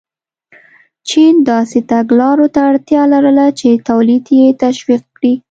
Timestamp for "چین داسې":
1.09-1.77